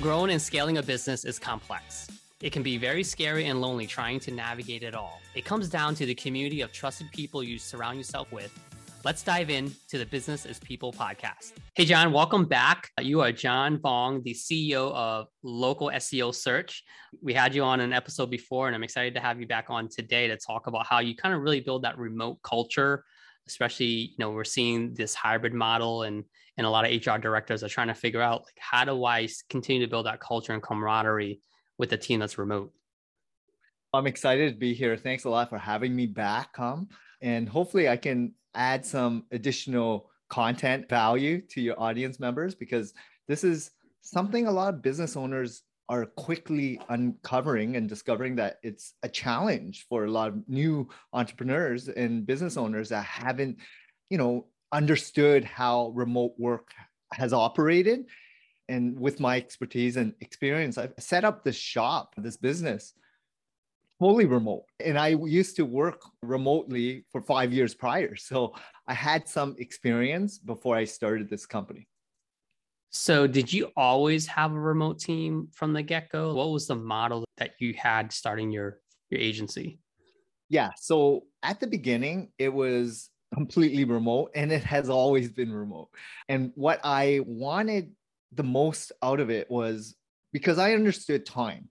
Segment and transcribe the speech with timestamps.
[0.00, 2.06] Growing and scaling a business is complex.
[2.40, 5.20] It can be very scary and lonely trying to navigate it all.
[5.34, 8.56] It comes down to the community of trusted people you surround yourself with.
[9.04, 11.54] Let's dive in to the Business is People podcast.
[11.74, 12.90] Hey, John, welcome back.
[13.00, 16.84] You are John Vuong, the CEO of Local SEO Search.
[17.20, 19.88] We had you on an episode before, and I'm excited to have you back on
[19.88, 23.02] today to talk about how you kind of really build that remote culture
[23.48, 26.22] especially you know we're seeing this hybrid model and
[26.58, 29.26] and a lot of hr directors are trying to figure out like how do i
[29.48, 31.40] continue to build that culture and camaraderie
[31.78, 32.72] with a team that's remote?
[33.94, 34.96] I'm excited to be here.
[34.96, 36.88] Thanks a lot for having me back Kham
[37.20, 42.92] and hopefully i can add some additional content value to your audience members because
[43.28, 43.70] this is
[44.02, 49.86] something a lot of business owners are quickly uncovering and discovering that it's a challenge
[49.88, 53.56] for a lot of new entrepreneurs and business owners that haven't
[54.10, 56.70] you know understood how remote work
[57.12, 58.04] has operated
[58.68, 62.92] and with my expertise and experience i've set up this shop this business
[63.98, 68.54] fully remote and i used to work remotely for five years prior so
[68.86, 71.88] i had some experience before i started this company
[72.90, 76.34] so, did you always have a remote team from the get go?
[76.34, 79.78] What was the model that you had starting your your agency?
[80.48, 80.70] Yeah.
[80.76, 85.88] So at the beginning, it was completely remote, and it has always been remote.
[86.28, 87.92] And what I wanted
[88.32, 89.96] the most out of it was
[90.32, 91.68] because I understood time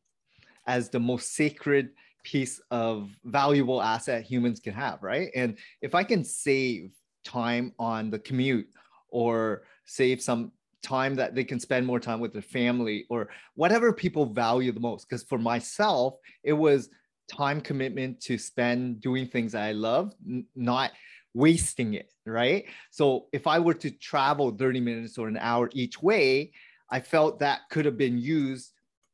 [0.66, 1.90] as the most sacred
[2.24, 5.30] piece of valuable asset humans can have, right?
[5.36, 6.92] And if I can save
[7.24, 8.68] time on the commute
[9.10, 13.92] or save some time that they can spend more time with their family or whatever
[13.92, 15.08] people value the most.
[15.08, 16.90] Because for myself, it was
[17.30, 20.14] time commitment to spend doing things I love,
[20.56, 20.92] not
[21.38, 22.66] wasting it, right?
[22.90, 26.52] So if I were to travel 30 minutes or an hour each way,
[26.90, 28.74] I felt that could have been used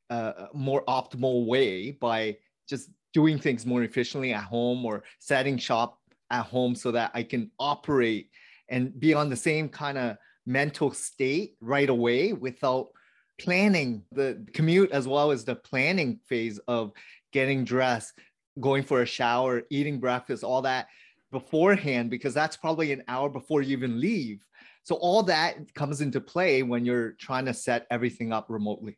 [0.09, 5.57] uh, a more optimal way by just doing things more efficiently at home or setting
[5.57, 5.99] shop
[6.31, 8.29] at home so that I can operate
[8.69, 12.89] and be on the same kind of mental state right away without
[13.37, 16.93] planning the commute as well as the planning phase of
[17.33, 18.13] getting dressed,
[18.59, 20.87] going for a shower, eating breakfast, all that
[21.33, 24.45] beforehand, because that's probably an hour before you even leave.
[24.83, 28.97] So all that comes into play when you're trying to set everything up remotely.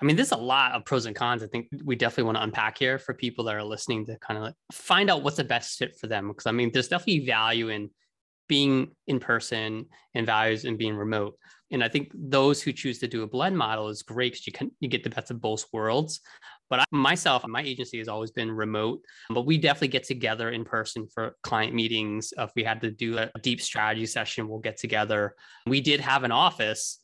[0.00, 1.42] I mean, there's a lot of pros and cons.
[1.42, 4.38] I think we definitely want to unpack here for people that are listening to kind
[4.38, 6.28] of like find out what's the best fit for them.
[6.28, 7.90] Because I mean, there's definitely value in
[8.48, 11.36] being in person and values in being remote.
[11.70, 14.52] And I think those who choose to do a blend model is great because you
[14.52, 16.20] can you get the best of both worlds.
[16.70, 20.64] But I, myself, my agency has always been remote, but we definitely get together in
[20.64, 22.32] person for client meetings.
[22.36, 25.34] If we had to do a deep strategy session, we'll get together.
[25.66, 27.00] We did have an office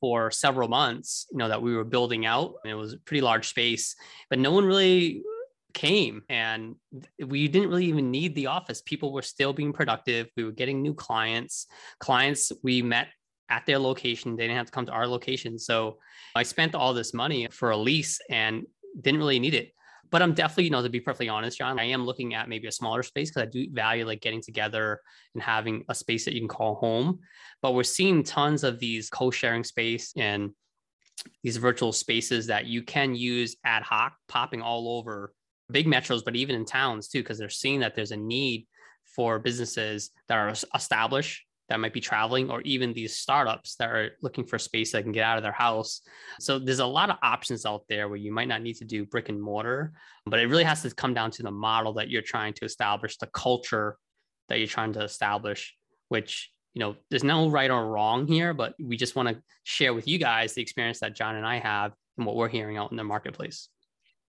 [0.00, 2.54] for several months, you know, that we were building out.
[2.64, 3.94] It was a pretty large space,
[4.28, 5.22] but no one really
[5.74, 6.74] came and
[7.24, 8.82] we didn't really even need the office.
[8.82, 10.28] People were still being productive.
[10.36, 11.66] We were getting new clients.
[12.00, 13.08] Clients we met
[13.50, 14.36] at their location.
[14.36, 15.58] They didn't have to come to our location.
[15.58, 15.98] So
[16.34, 18.64] I spent all this money for a lease and
[19.00, 19.72] didn't really need it.
[20.10, 22.66] But I'm definitely, you know, to be perfectly honest, John, I am looking at maybe
[22.66, 25.00] a smaller space because I do value like getting together
[25.34, 27.18] and having a space that you can call home.
[27.60, 30.50] But we're seeing tons of these co-sharing space and
[31.42, 35.34] these virtual spaces that you can use ad hoc popping all over
[35.70, 38.66] big metros, but even in towns too, because they're seeing that there's a need
[39.04, 44.12] for businesses that are established that might be traveling or even these startups that are
[44.22, 46.00] looking for space that can get out of their house.
[46.40, 49.04] So there's a lot of options out there where you might not need to do
[49.04, 49.92] brick and mortar,
[50.26, 53.18] but it really has to come down to the model that you're trying to establish,
[53.18, 53.96] the culture
[54.48, 55.74] that you're trying to establish,
[56.08, 59.92] which you know, there's no right or wrong here, but we just want to share
[59.92, 62.90] with you guys the experience that John and I have and what we're hearing out
[62.90, 63.68] in the marketplace.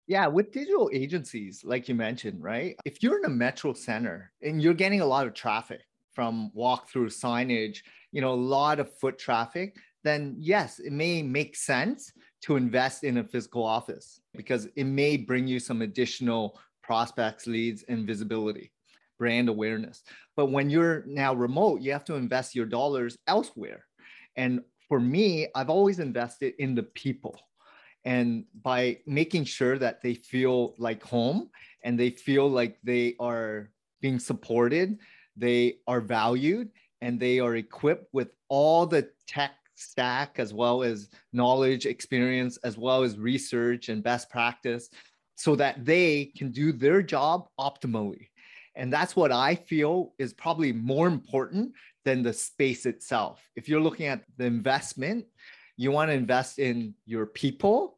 [0.07, 2.75] Yeah, with digital agencies, like you mentioned, right?
[2.83, 5.81] If you're in a metro center and you're getting a lot of traffic
[6.13, 7.79] from walkthrough signage,
[8.11, 12.11] you know, a lot of foot traffic, then yes, it may make sense
[12.41, 17.83] to invest in a physical office because it may bring you some additional prospects, leads,
[17.83, 18.71] and visibility,
[19.17, 20.03] brand awareness.
[20.35, 23.85] But when you're now remote, you have to invest your dollars elsewhere.
[24.35, 27.39] And for me, I've always invested in the people
[28.05, 31.49] and by making sure that they feel like home
[31.83, 33.69] and they feel like they are
[34.01, 34.99] being supported
[35.35, 36.69] they are valued
[37.01, 42.77] and they are equipped with all the tech stack as well as knowledge experience as
[42.77, 44.89] well as research and best practice
[45.35, 48.27] so that they can do their job optimally
[48.75, 51.71] and that's what i feel is probably more important
[52.05, 55.25] than the space itself if you're looking at the investment
[55.75, 57.97] you want to invest in your people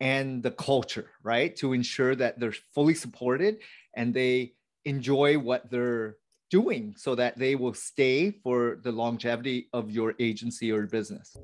[0.00, 1.54] and the culture, right?
[1.56, 3.58] To ensure that they're fully supported
[3.94, 4.54] and they
[4.84, 6.16] enjoy what they're
[6.54, 11.36] doing so that they will stay for the longevity of your agency or business.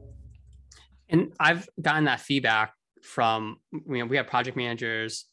[1.09, 5.25] And I've gotten that feedback from you know we have project managers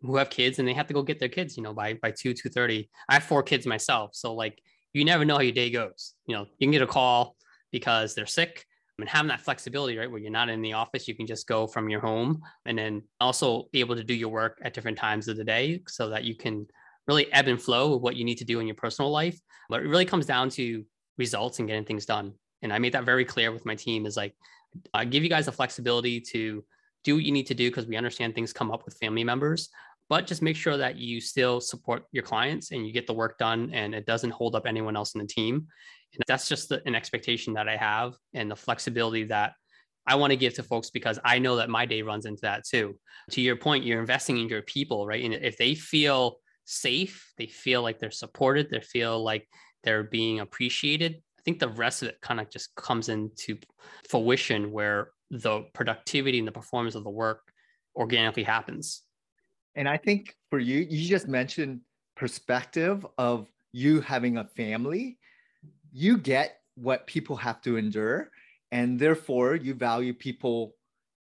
[0.00, 2.10] who have kids and they have to go get their kids you know by by
[2.10, 4.58] 2 2.30 i have four kids myself so like
[4.94, 7.36] you never know how your day goes you know you can get a call
[7.72, 10.72] because they're sick I and mean, having that flexibility right where you're not in the
[10.72, 14.30] office you can just go from your home and then also able to do your
[14.30, 16.66] work at different times of the day so that you can
[17.08, 19.38] really ebb and flow with what you need to do in your personal life
[19.68, 20.84] but it really comes down to
[21.18, 22.32] results and getting things done.
[22.62, 24.34] And i made that very clear with my team is like
[24.92, 26.64] I give you guys the flexibility to
[27.04, 29.70] do what you need to do because we understand things come up with family members
[30.08, 33.38] but just make sure that you still support your clients and you get the work
[33.38, 35.66] done and it doesn't hold up anyone else in the team.
[36.14, 39.54] And that's just the, an expectation that i have and the flexibility that
[40.06, 42.64] i want to give to folks because i know that my day runs into that
[42.66, 42.98] too.
[43.32, 45.24] To your point you're investing in your people right?
[45.24, 49.48] And if they feel safe they feel like they're supported they feel like
[49.82, 53.58] they're being appreciated I think the rest of it kind of just comes into
[54.08, 57.52] fruition where the productivity and the performance of the work
[57.94, 59.02] organically happens.
[59.74, 61.80] And I think for you, you just mentioned
[62.16, 65.18] perspective of you having a family.
[65.92, 68.30] You get what people have to endure,
[68.72, 70.74] and therefore you value people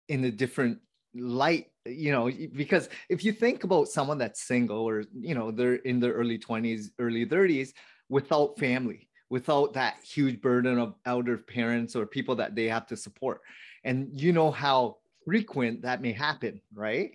[0.09, 0.79] in a different
[1.15, 5.77] light you know because if you think about someone that's single or you know they're
[5.77, 7.73] in their early 20s early 30s
[8.09, 12.97] without family without that huge burden of elder parents or people that they have to
[12.97, 13.41] support.
[13.85, 17.13] And you know how frequent that may happen, right?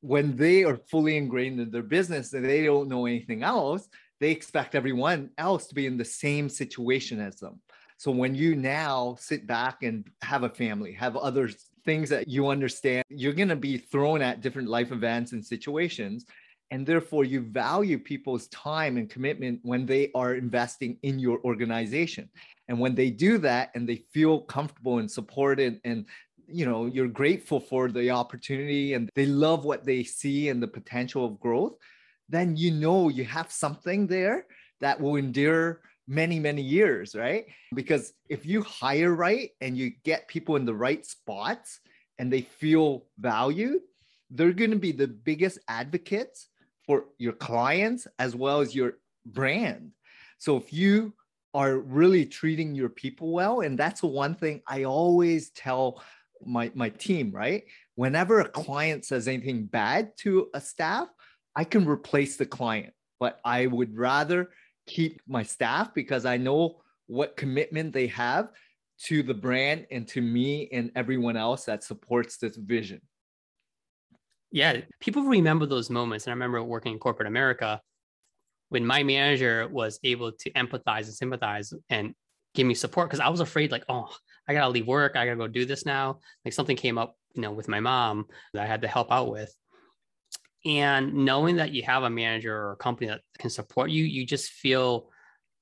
[0.00, 3.88] When they are fully ingrained in their business and they don't know anything else,
[4.20, 7.60] they expect everyone else to be in the same situation as them.
[7.98, 11.50] So when you now sit back and have a family, have other
[11.84, 16.26] things that you understand, you're going to be thrown at different life events and situations
[16.70, 22.28] and therefore you value people's time and commitment when they are investing in your organization.
[22.68, 26.04] And when they do that and they feel comfortable and supported and
[26.50, 30.66] you know you're grateful for the opportunity and they love what they see and the
[30.66, 31.74] potential of growth
[32.30, 34.46] then you know you have something there
[34.80, 37.44] that will endure many many years right
[37.74, 41.80] because if you hire right and you get people in the right spots
[42.18, 43.80] and they feel valued
[44.30, 46.48] they're going to be the biggest advocates
[46.86, 48.94] for your clients as well as your
[49.24, 49.92] brand.
[50.38, 51.14] So if you
[51.54, 56.02] are really treating your people well, and that's one thing I always tell
[56.44, 57.64] my, my team, right?
[57.94, 61.08] Whenever a client says anything bad to a staff,
[61.56, 64.50] I can replace the client, but I would rather
[64.88, 68.48] keep my staff because I know what commitment they have
[69.04, 73.00] to the brand and to me and everyone else that supports this vision
[74.50, 76.26] yeah, people remember those moments.
[76.26, 77.80] And I remember working in corporate America
[78.70, 82.14] when my manager was able to empathize and sympathize and
[82.54, 84.08] give me support because I was afraid, like, oh,
[84.46, 86.20] I gotta leave work, I gotta go do this now.
[86.44, 89.30] Like something came up, you know, with my mom that I had to help out
[89.30, 89.54] with.
[90.68, 94.26] And knowing that you have a manager or a company that can support you, you
[94.26, 95.08] just feel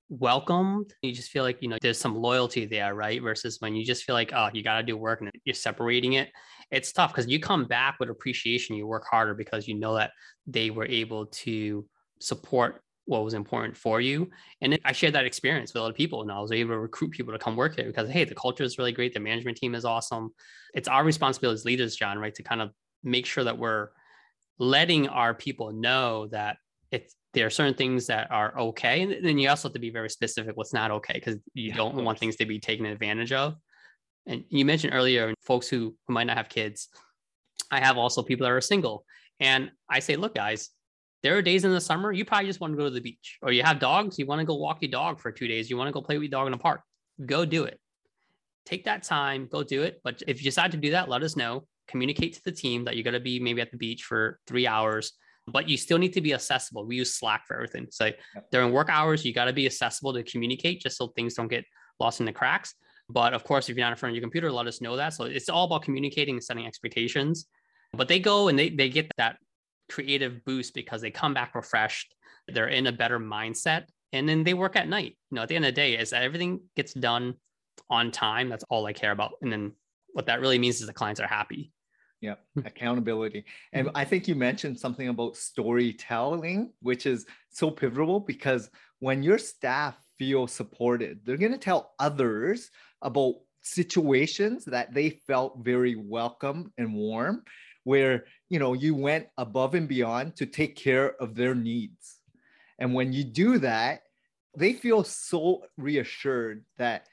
[0.09, 0.93] welcomed.
[1.01, 3.23] You just feel like, you know, there's some loyalty there, right?
[3.23, 6.15] Versus when you just feel like, oh, you got to do work and you're separating
[6.15, 6.31] it.
[6.73, 8.75] It's tough because you come back with appreciation.
[8.75, 10.11] You work harder because you know that
[10.49, 11.87] they were able to
[12.21, 14.29] support what was important for you.
[14.61, 16.81] And I shared that experience with a lot of people and I was able to
[16.81, 19.15] recruit people to come work here because, hey, the culture is really great.
[19.15, 20.31] The management team is awesome.
[20.75, 22.35] It's our responsibility as leaders, John, right?
[22.35, 22.73] To kind of
[23.05, 23.91] make sure that we're
[24.59, 26.57] letting our people know that
[26.91, 29.91] it's there are certain things that are okay and then you also have to be
[29.91, 33.33] very specific what's not okay because you yeah, don't want things to be taken advantage
[33.33, 33.55] of.
[34.27, 36.89] And you mentioned earlier folks who, who might not have kids
[37.71, 39.05] i have also people that are single
[39.41, 40.71] and i say look guys
[41.23, 43.39] there are days in the summer you probably just want to go to the beach
[43.43, 45.77] or you have dogs you want to go walk your dog for two days you
[45.77, 46.81] want to go play with your dog in a park
[47.25, 47.81] go do it.
[48.67, 51.37] Take that time go do it but if you decide to do that let us
[51.37, 54.39] know communicate to the team that you're going to be maybe at the beach for
[54.47, 55.13] three hours
[55.47, 56.85] but you still need to be accessible.
[56.85, 57.87] We use Slack for everything.
[57.91, 58.11] So
[58.51, 61.65] during work hours, you got to be accessible to communicate just so things don't get
[62.01, 62.75] lost in the cracks.
[63.09, 65.15] But of course, if you're not in front of your computer, let us know that.
[65.15, 67.47] So it's all about communicating and setting expectations.
[67.93, 69.37] But they go and they, they get that
[69.89, 72.13] creative boost because they come back refreshed.
[72.49, 73.85] They're in a better mindset.
[74.13, 75.17] And then they work at night.
[75.31, 77.35] You know, at the end of the day, is that everything gets done
[77.89, 78.49] on time.
[78.49, 79.35] That's all I care about.
[79.43, 79.73] And then
[80.13, 81.71] what that really means is the clients are happy.
[82.27, 82.67] Yeah, hmm.
[82.67, 83.45] accountability.
[83.73, 83.97] And hmm.
[83.97, 89.97] I think you mentioned something about storytelling, which is so pivotal because when your staff
[90.19, 92.71] feel supported, they're going to tell others
[93.03, 97.43] about situations that they felt very welcome and warm
[97.85, 102.17] where you know you went above and beyond to take care of their needs.
[102.79, 104.03] And when you do that
[104.57, 107.07] they feel so reassured that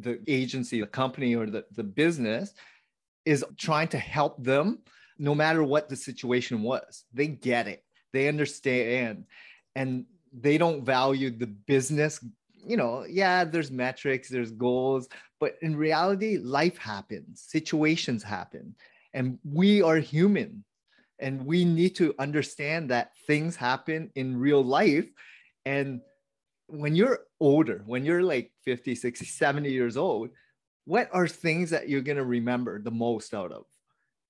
[0.00, 2.52] the agency the company or the, the business
[3.26, 4.78] is trying to help them
[5.18, 9.24] no matter what the situation was they get it they understand
[9.74, 12.20] and they don't value the business
[12.66, 18.74] you know, yeah, there's metrics, there's goals, but in reality, life happens, situations happen,
[19.14, 20.64] and we are human.
[21.18, 25.08] And we need to understand that things happen in real life.
[25.64, 26.02] And
[26.66, 30.28] when you're older, when you're like 50, 60, 70 years old,
[30.86, 33.64] what are things that you're going to remember the most out of?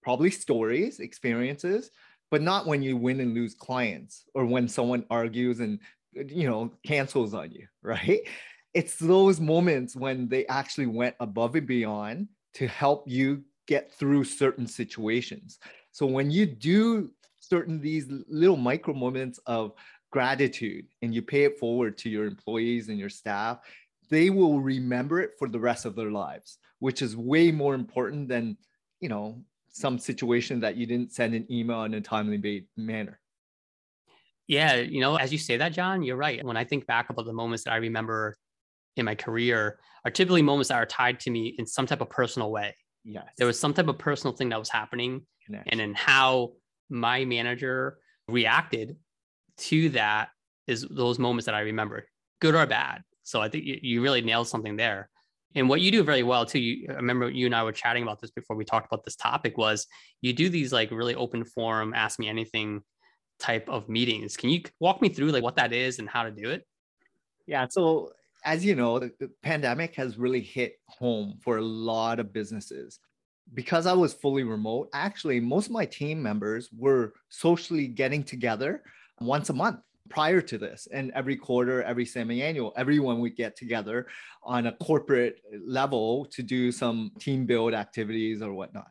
[0.03, 1.91] Probably stories, experiences,
[2.31, 5.79] but not when you win and lose clients or when someone argues and
[6.13, 8.23] you know cancels on you right
[8.75, 14.25] it's those moments when they actually went above and beyond to help you get through
[14.25, 15.59] certain situations
[15.93, 19.73] so when you do certain these little micro moments of
[20.11, 23.59] gratitude and you pay it forward to your employees and your staff
[24.09, 28.29] they will remember it for the rest of their lives which is way more important
[28.29, 28.57] than
[29.01, 33.21] you know some situation that you didn't send an email in a timely manner
[34.49, 36.43] yeah, you know, as you say that, John, you're right.
[36.45, 38.37] When I think back about the moments that I remember
[38.97, 42.09] in my career, are typically moments that are tied to me in some type of
[42.09, 42.75] personal way.
[43.05, 43.27] Yes.
[43.39, 45.69] There was some type of personal thing that was happening, Connection.
[45.71, 46.53] and then how
[46.89, 47.99] my manager
[48.29, 48.97] reacted
[49.59, 50.29] to that
[50.67, 52.07] is those moments that I remember,
[52.41, 53.03] good or bad.
[53.26, 55.11] So I think you, you really nailed something there.
[55.56, 58.04] And what you do very well too, you I remember you and I were chatting
[58.04, 59.87] about this before we talked about this topic was
[60.21, 62.83] you do these like really open forum, ask me anything
[63.40, 64.37] type of meetings.
[64.37, 66.64] Can you walk me through like what that is and how to do it?
[67.47, 67.66] Yeah.
[67.68, 68.12] So
[68.45, 73.00] as you know, the, the pandemic has really hit home for a lot of businesses.
[73.54, 78.83] Because I was fully remote, actually, most of my team members were socially getting together
[79.21, 79.78] once a month
[80.09, 84.07] prior to this and every quarter every semi-annual everyone would get together
[84.43, 88.89] on a corporate level to do some team build activities or whatnot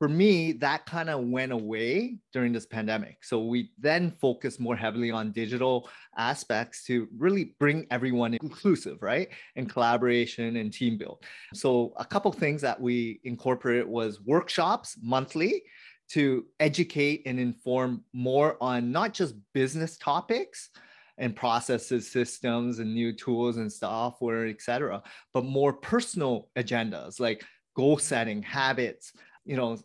[0.00, 3.22] for me, that kind of went away during this pandemic.
[3.22, 9.28] So we then focused more heavily on digital aspects to really bring everyone inclusive, right?
[9.56, 11.22] And collaboration and team build.
[11.52, 15.64] So a couple things that we incorporated was workshops monthly
[16.10, 20.70] to educate and inform more on not just business topics
[21.18, 25.02] and processes, systems, and new tools and software, et cetera,
[25.34, 27.44] but more personal agendas like
[27.76, 29.12] goal setting, habits,
[29.44, 29.78] you know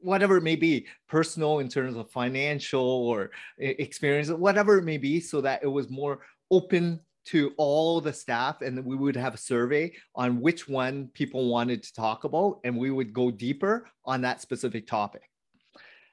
[0.00, 5.18] whatever it may be personal in terms of financial or experience whatever it may be
[5.20, 6.20] so that it was more
[6.50, 11.50] open to all the staff and we would have a survey on which one people
[11.50, 15.28] wanted to talk about and we would go deeper on that specific topic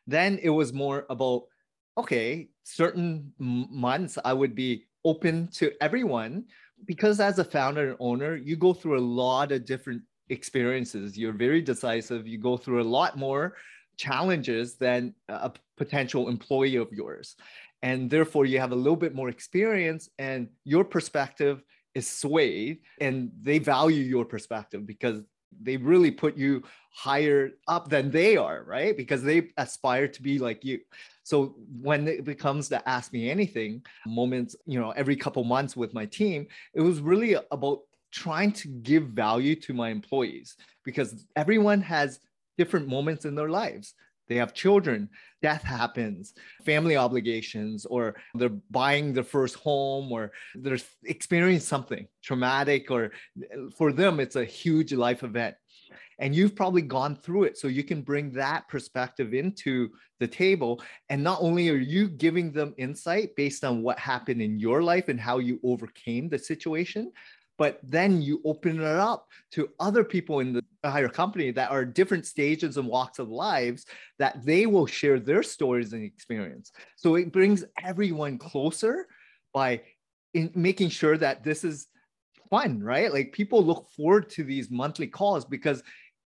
[0.08, 1.44] then it was more about
[1.98, 6.44] okay certain months i would be open to everyone.
[6.86, 11.18] Because as a founder and owner you go through a lot of different experiences.
[11.18, 12.28] You're very decisive.
[12.28, 13.56] You go through a lot more
[13.98, 17.36] challenges than a potential employee of yours.
[17.82, 23.32] And therefore, you have a little bit more experience, and your perspective is swayed, and
[23.42, 25.22] they value your perspective because
[25.62, 28.96] they really put you higher up than they are, right?
[28.96, 30.80] Because they aspire to be like you.
[31.24, 35.94] So when it becomes the ask me anything moments, you know, every couple months with
[35.94, 37.82] my team, it was really about
[38.12, 42.20] trying to give value to my employees because everyone has
[42.58, 43.94] different moments in their lives.
[44.28, 45.10] They have children,
[45.42, 46.34] death happens,
[46.66, 53.12] family obligations, or they're buying their first home, or they're experiencing something traumatic, or
[53.78, 55.56] for them, it's a huge life event.
[56.18, 57.58] And you've probably gone through it.
[57.58, 59.90] So you can bring that perspective into
[60.20, 60.82] the table.
[61.10, 65.10] And not only are you giving them insight based on what happened in your life
[65.10, 67.12] and how you overcame the situation,
[67.58, 71.86] but then you open it up to other people in the higher company that are
[71.86, 73.86] different stages and walks of lives
[74.20, 76.72] that they will share their stories and experience.
[76.96, 79.08] So it brings everyone closer
[79.54, 79.82] by
[80.34, 81.88] in making sure that this is
[82.50, 83.12] fun right?
[83.12, 85.82] Like people look forward to these monthly calls because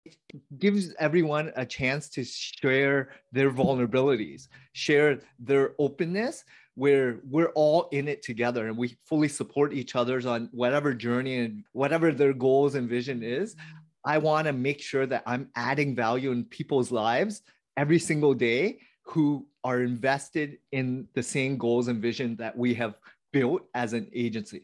[0.04, 0.16] it
[0.58, 8.08] gives everyone a chance to share their vulnerabilities share their openness where we're all in
[8.08, 12.74] it together and we fully support each other's on whatever journey and whatever their goals
[12.74, 13.56] and vision is
[14.04, 17.42] i want to make sure that i'm adding value in people's lives
[17.76, 22.94] every single day who are invested in the same goals and vision that we have
[23.32, 24.62] built as an agency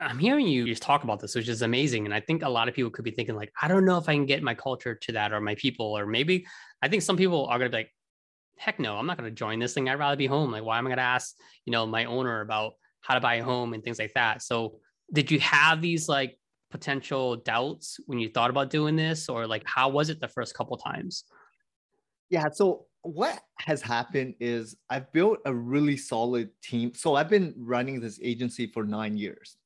[0.00, 2.06] I'm hearing you just talk about this, which is amazing.
[2.06, 4.08] And I think a lot of people could be thinking, like, I don't know if
[4.08, 6.46] I can get my culture to that or my people, or maybe
[6.80, 7.94] I think some people are going to be like,
[8.56, 9.88] heck no, I'm not going to join this thing.
[9.88, 10.52] I'd rather be home.
[10.52, 11.34] Like, why am I going to ask,
[11.66, 14.42] you know, my owner about how to buy a home and things like that?
[14.42, 14.80] So,
[15.12, 16.38] did you have these like
[16.70, 20.54] potential doubts when you thought about doing this, or like, how was it the first
[20.54, 21.24] couple times?
[22.28, 22.48] Yeah.
[22.52, 26.92] So, what has happened is I've built a really solid team.
[26.94, 29.56] So, I've been running this agency for nine years.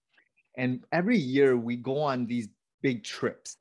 [0.57, 2.49] And every year we go on these
[2.83, 3.57] big trips.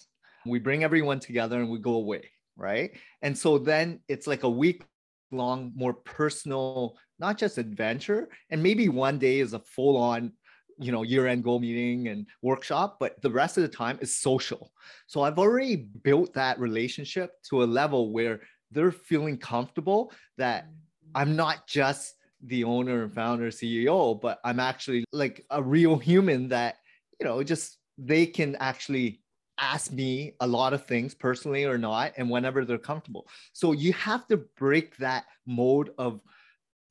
[0.46, 2.92] We bring everyone together and we go away, right?
[3.22, 4.84] And so then it's like a week
[5.32, 8.30] long, more personal, not just adventure.
[8.52, 10.34] And maybe one day is a full on,
[10.80, 14.16] you know, year end goal meeting and workshop, but the rest of the time is
[14.16, 14.72] social.
[15.08, 20.68] So I've already built that relationship to a level where they're feeling comfortable that
[21.16, 22.16] I'm not just
[22.46, 26.76] the owner and founder CEO, but I'm actually like a real human that
[27.20, 29.22] you know, just they can actually
[29.58, 33.28] ask me a lot of things personally or not, and whenever they're comfortable.
[33.54, 36.20] So you have to break that mode of,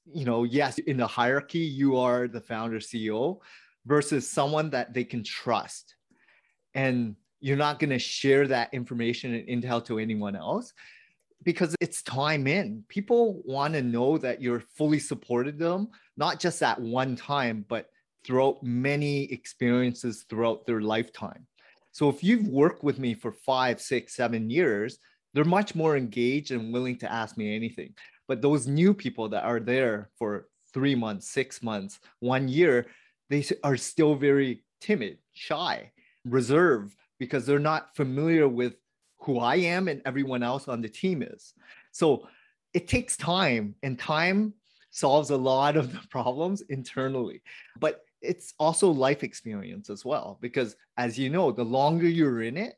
[0.06, 3.38] you know, yes, in the hierarchy, you are the founder CEO
[3.86, 5.94] versus someone that they can trust.
[6.74, 10.72] And you're not going to share that information and intel to anyone else
[11.42, 12.84] because it's time in.
[12.88, 17.88] People want to know that you're fully supported them, not just at one time, but
[18.24, 21.46] throughout many experiences throughout their lifetime.
[21.90, 24.98] So if you've worked with me for five, six, seven years,
[25.34, 27.94] they're much more engaged and willing to ask me anything.
[28.28, 32.86] But those new people that are there for three months, six months, one year,
[33.32, 35.90] they are still very timid, shy,
[36.26, 38.74] reserved because they're not familiar with
[39.20, 41.54] who I am and everyone else on the team is.
[41.92, 42.28] So
[42.74, 44.52] it takes time, and time
[44.90, 47.42] solves a lot of the problems internally.
[47.80, 52.56] But it's also life experience as well because as you know the longer you're in
[52.56, 52.74] it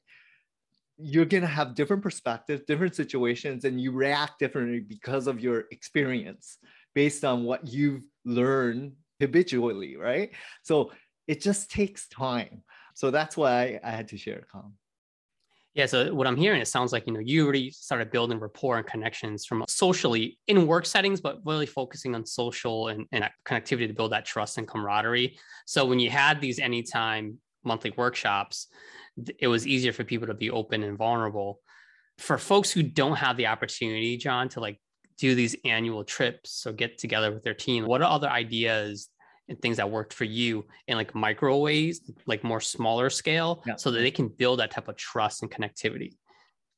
[0.97, 5.65] you're going to have different perspectives different situations and you react differently because of your
[5.71, 6.57] experience
[6.95, 10.31] based on what you've learned habitually right
[10.63, 10.91] so
[11.27, 12.63] it just takes time
[12.95, 14.75] so that's why i had to share Kham
[15.75, 15.87] yeah.
[15.87, 18.87] So what I'm hearing, it sounds like, you know, you already started building rapport and
[18.87, 23.93] connections from socially in work settings, but really focusing on social and, and connectivity to
[23.93, 25.37] build that trust and camaraderie.
[25.67, 28.69] So when you had these anytime monthly workshops,
[29.39, 31.61] it was easier for people to be open and vulnerable.
[32.19, 34.79] For folks who don't have the opportunity, John, to like
[35.19, 39.09] do these annual trips so get together with their team, what are other ideas
[39.49, 43.77] and things that worked for you in like micro ways, like more smaller scale, yeah.
[43.77, 46.17] so that they can build that type of trust and connectivity.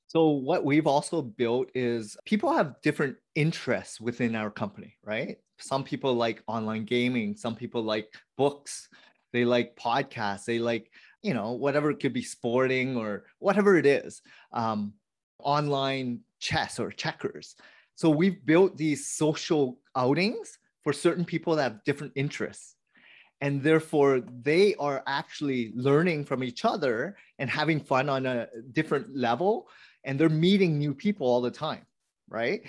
[0.09, 5.37] So what we've also built is people have different interests within our company, right?
[5.59, 8.88] Some people like online gaming, some people like books,
[9.33, 10.90] they like podcasts, they like,
[11.22, 14.22] you know, whatever it could be sporting or whatever it is,
[14.53, 14.94] um,
[15.38, 17.57] online chess or checkers.
[17.96, 22.76] So we've built these social outings for certain people that have different interests.
[23.40, 29.16] And therefore, they are actually learning from each other and having fun on a different
[29.16, 29.68] level.
[30.04, 31.85] And they're meeting new people all the time,
[32.28, 32.62] right?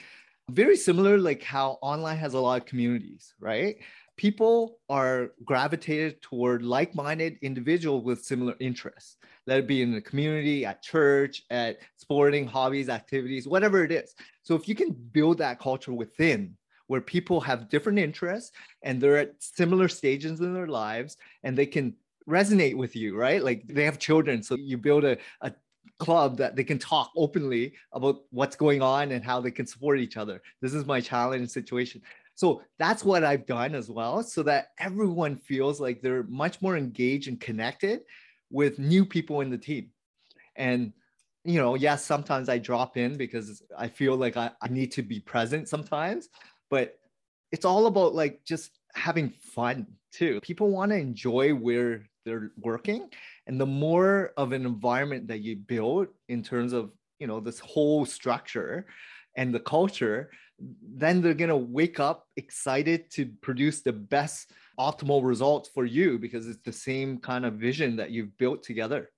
[0.50, 3.78] Very similar, like how online has a lot of communities, right?
[4.18, 10.02] People are gravitated toward like minded individuals with similar interests, let it be in the
[10.02, 14.16] community, at church, at sporting, hobbies, activities, whatever it is.
[14.42, 18.52] So if you can build that culture within, where people have different interests
[18.82, 21.94] and they're at similar stages in their lives and they can
[22.28, 23.44] resonate with you, right?
[23.44, 24.42] Like they have children.
[24.42, 25.54] So you build a, a
[26.00, 30.00] club that they can talk openly about what's going on and how they can support
[30.00, 30.42] each other.
[30.62, 32.02] This is my challenge situation.
[32.38, 36.78] So that's what I've done as well, so that everyone feels like they're much more
[36.78, 38.02] engaged and connected
[38.50, 39.90] with new people in the team.
[40.56, 40.94] And
[41.44, 45.02] you know, yes, sometimes I drop in because I feel like I, I need to
[45.02, 46.30] be present sometimes
[46.70, 46.98] but
[47.52, 50.40] it's all about like just having fun too.
[50.42, 53.10] People want to enjoy where they're working.
[53.46, 57.60] And the more of an environment that you build in terms of, you know, this
[57.60, 58.86] whole structure
[59.36, 65.24] and the culture, then they're going to wake up excited to produce the best optimal
[65.24, 69.10] results for you because it's the same kind of vision that you've built together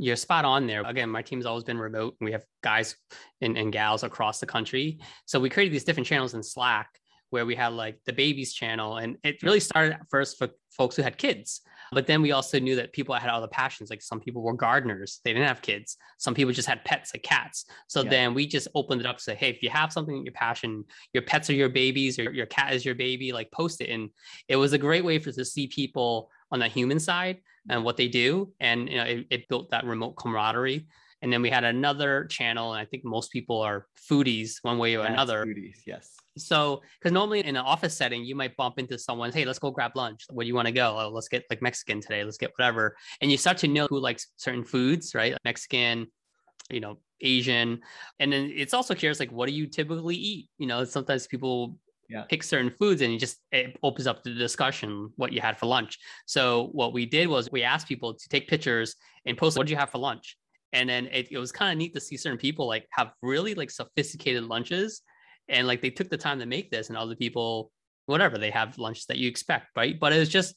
[0.00, 0.82] you're spot on there.
[0.86, 2.16] Again, my team's always been remote.
[2.22, 2.96] We have guys
[3.42, 4.98] and, and gals across the country.
[5.26, 6.88] So we created these different channels in Slack
[7.28, 8.96] where we had like the babies channel.
[8.96, 11.60] And it really started first for folks who had kids.
[11.92, 13.90] But then we also knew that people had other passions.
[13.90, 15.96] Like some people were gardeners, they didn't have kids.
[16.18, 17.66] Some people just had pets, like cats.
[17.88, 18.10] So yeah.
[18.10, 20.32] then we just opened it up to say, hey, if you have something in your
[20.32, 23.90] passion, your pets are your babies, or your cat is your baby, like post it.
[23.90, 24.10] And
[24.48, 27.96] it was a great way for to see people on the human side and what
[27.96, 28.52] they do.
[28.60, 30.86] And you know, it, it built that remote camaraderie.
[31.22, 34.96] And then we had another channel, and I think most people are foodies one way
[34.96, 35.44] or Yes, another.
[35.44, 36.16] Foodies, yes.
[36.36, 39.70] So, because normally in an office setting, you might bump into someone, hey, let's go
[39.70, 40.26] grab lunch.
[40.30, 40.96] Where do you want to go?
[40.98, 42.24] Oh, let's get like Mexican today.
[42.24, 42.96] Let's get whatever.
[43.20, 45.36] And you start to know who likes certain foods, right?
[45.44, 46.06] Mexican,
[46.70, 47.80] you know, Asian.
[48.18, 50.48] And then it's also curious, like, what do you typically eat?
[50.58, 51.76] You know, sometimes people
[52.08, 52.24] Yeah.
[52.28, 55.66] pick certain foods and it just it opens up the discussion what you had for
[55.66, 55.98] lunch.
[56.26, 59.70] So what we did was we asked people to take pictures and post what did
[59.70, 60.36] you have for lunch?
[60.72, 63.54] And then it, it was kind of neat to see certain people like have really
[63.54, 65.02] like sophisticated lunches
[65.50, 67.70] and like they took the time to make this and other people
[68.06, 69.98] whatever they have lunches that you expect right?
[70.00, 70.54] But it's just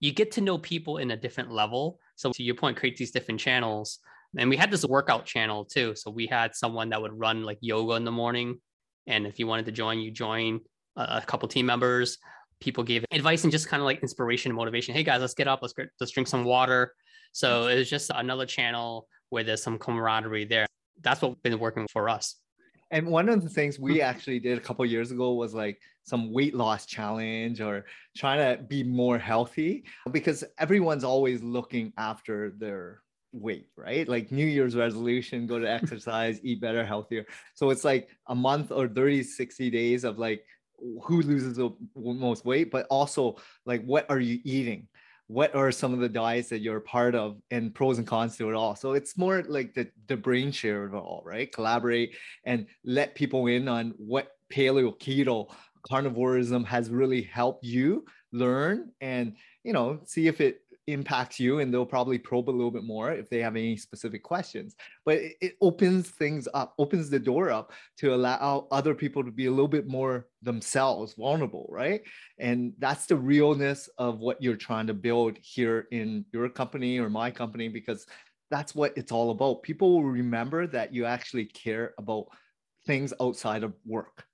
[0.00, 1.98] you get to know people in a different level.
[2.16, 3.98] So to your point create these different channels.
[4.36, 5.94] And we had this workout channel too.
[5.94, 8.60] So we had someone that would run like yoga in the morning
[9.06, 10.60] and if you wanted to join you join
[10.96, 12.18] a, a couple team members.
[12.60, 14.94] People gave advice and just kind of like inspiration and motivation.
[14.94, 15.60] Hey guys let's get up.
[15.62, 16.94] Let's get, let's drink some water.
[17.32, 20.66] So it was just another channel where there's some camaraderie there.
[21.00, 22.41] That's what's been working for us
[22.92, 24.04] And one of the things we Mm.
[24.04, 28.62] actually did a couple years ago was like some weight loss challenge or trying to
[28.62, 33.02] be more healthy because everyone's always looking after their
[33.32, 34.06] weight, right?
[34.06, 37.24] Like New Year's resolution, go to exercise, eat better, healthier.
[37.54, 40.44] So it's like a month or 30, 60 days of like
[41.02, 44.88] who loses the most weight, but also like what are you eating?
[45.28, 48.50] What are some of the diets that you're part of and pros and cons to
[48.50, 48.76] it all?
[48.76, 51.50] So it's more like the, the brain share of it all right?
[51.50, 55.48] Collaborate and let people in on what paleo keto
[55.88, 61.72] carnivorism has really helped you learn and you know see if it impacts you and
[61.72, 64.74] they'll probably probe a little bit more if they have any specific questions.
[65.04, 69.30] But it, it opens things up opens the door up to allow other people to
[69.30, 72.02] be a little bit more themselves vulnerable right?
[72.38, 77.08] And that's the realness of what you're trying to build here in your company or
[77.08, 78.06] my company because
[78.50, 79.62] that's what it's all about.
[79.62, 82.26] People will remember that you actually care about
[82.86, 84.24] things outside of work.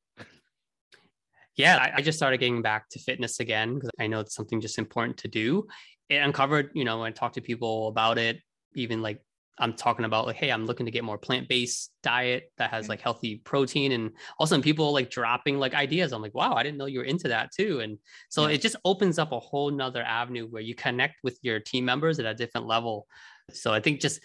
[1.56, 4.61] Yeah, I, I just started getting back to fitness again because I know it's something
[4.61, 5.66] just important to do.
[6.09, 8.40] It uncovered, you know, when I talk to people about it,
[8.75, 9.23] even like
[9.59, 13.01] I'm talking about like, hey, I'm looking to get more plant-based diet that has like
[13.01, 13.92] healthy protein.
[13.92, 16.12] And also people like dropping like ideas.
[16.12, 17.81] I'm like, wow, I didn't know you were into that too.
[17.81, 18.55] And so Yeah.
[18.55, 22.18] it just opens up a whole nother avenue where you connect with your team members
[22.21, 23.09] at a different level.
[23.53, 24.21] So I think just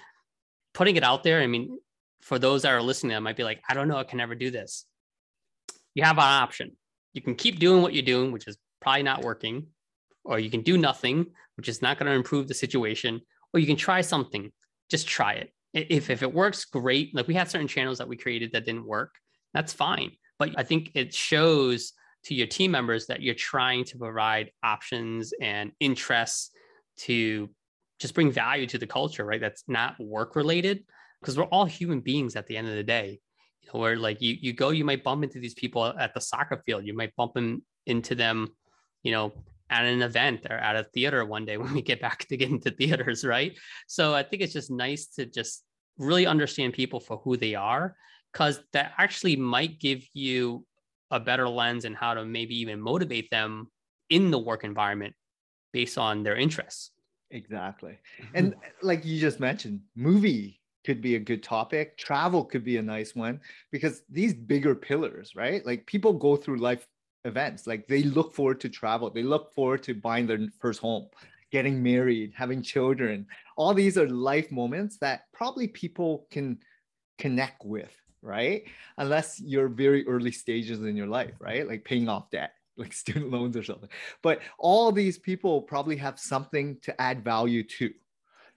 [0.73, 1.79] putting it out there, I mean,
[2.21, 4.35] for those that are listening, that might be like, I don't know, I can never
[4.35, 4.85] do this.
[5.95, 6.77] You have an option
[7.13, 9.67] you can keep doing what you're doing, which is probably not working,
[10.23, 11.25] or you can do nothing,
[11.57, 13.21] which is not going to improve the situation,
[13.53, 14.51] or you can try something.
[14.89, 15.53] Just try it.
[15.73, 17.15] If, if it works, great.
[17.15, 19.15] Like we had certain channels that we created that didn't work,
[19.53, 20.11] that's fine.
[20.39, 21.93] But I think it shows
[22.25, 26.51] to your team members that you're trying to provide options and interests
[26.95, 27.49] to
[27.99, 29.41] just bring value to the culture, right?
[29.41, 30.83] That's not work related
[31.21, 33.19] because we're all human beings at the end of the day
[33.61, 36.21] you know, where like you you go, you might bump into these people at the
[36.21, 36.85] soccer field.
[36.85, 38.49] You might bump in, into them,
[39.03, 39.33] you know,
[39.73, 42.49] at an event or at a theater one day when we get back to get
[42.49, 43.57] into theaters, right?
[43.87, 45.63] So I think it's just nice to just
[45.97, 47.95] really understand people for who they are,
[48.31, 50.65] because that actually might give you
[51.11, 53.67] a better lens and how to maybe even motivate them
[54.09, 55.13] in the work environment
[55.71, 56.91] based on their interests.
[57.31, 57.97] exactly
[58.35, 62.77] and uh, like you just mentioned movie could be a good topic travel could be
[62.77, 63.39] a nice one
[63.71, 66.85] because these bigger pillars right like people go through life
[67.25, 67.67] events.
[67.67, 69.09] Like they look forward to travel.
[69.09, 71.07] They look forward to buying their first home
[71.53, 73.27] getting married having children.
[73.57, 76.57] All these are life moments that probably people can
[77.19, 78.63] connect with right?
[78.97, 81.67] Unless you're very early stages in your life right?
[81.67, 83.89] Like paying off debt like student loans or something.
[84.23, 87.91] But all these people probably have something to add value to.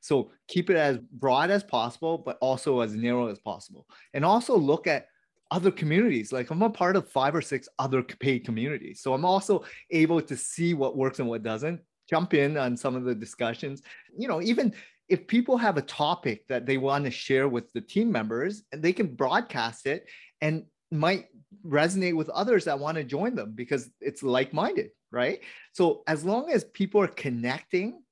[0.01, 3.87] So keep it as broad as possible, but also as narrow as possible.
[4.15, 5.09] And also look at
[5.51, 6.33] other communities.
[6.33, 9.01] Like I'm a part of five or six other paid communities.
[9.01, 12.95] So I'm also able to see what works and what doesn't, jump in on some
[12.95, 13.83] of the discussions.
[14.17, 14.75] You know, even
[15.09, 18.93] if people have a topic that they want to share with the team members, they
[18.93, 20.07] can broadcast it
[20.41, 21.27] and might
[21.67, 25.41] resonate with others that want to join them because it's like-minded, right?
[25.73, 28.03] So as long as people are connecting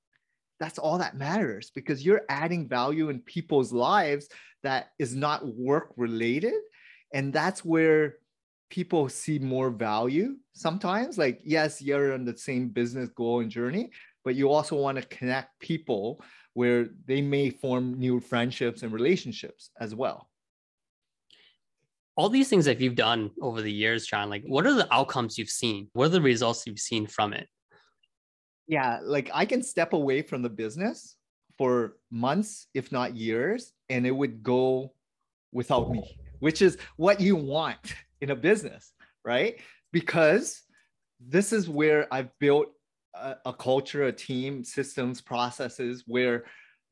[0.61, 4.29] that's all that matters because you're adding value in people's lives
[4.62, 6.55] that is not work related
[7.14, 8.16] and that's where
[8.68, 13.90] people see more value sometimes like yes you're on the same business goal and journey
[14.24, 16.22] but you also want to connect people
[16.53, 20.29] where they may form new friendships and relationships as well
[22.16, 25.37] all these things that you've done over the years, John, like what are the outcomes
[25.37, 25.90] you've seen?
[25.94, 27.48] What are the results you've seen from it?
[28.66, 31.16] yeah, like I can step away from the business
[31.59, 34.92] for months, if not years, and it would go
[35.53, 38.92] without me, which is what you want in a business,
[39.24, 39.57] right?
[39.92, 40.61] Because
[41.18, 42.66] this is where I've built
[43.14, 46.44] a, a culture, a team, systems, processes where,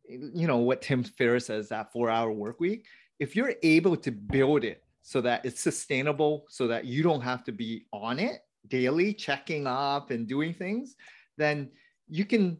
[0.08, 2.86] you know, what Tim Ferriss says that four hour work week,
[3.20, 7.44] if you're able to build it so that it's sustainable, so that you don't have
[7.44, 8.38] to be on it
[8.68, 10.96] daily, checking up and doing things,
[11.36, 11.70] then
[12.08, 12.56] you can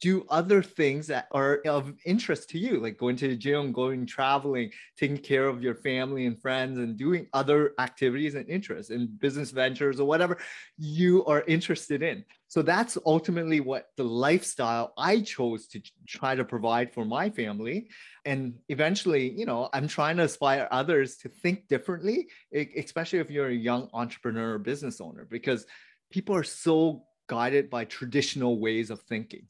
[0.00, 4.04] do other things that are of interest to you, like going to the gym, going
[4.04, 9.18] traveling, taking care of your family and friends, and doing other activities and interests and
[9.18, 10.36] business ventures or whatever
[10.76, 12.24] you are interested in.
[12.48, 17.88] So that's ultimately what the lifestyle I chose to try to provide for my family.
[18.24, 23.48] And eventually, you know, I'm trying to inspire others to think differently, especially if you're
[23.48, 25.66] a young entrepreneur or business owner, because
[26.10, 29.46] people are so guided by traditional ways of thinking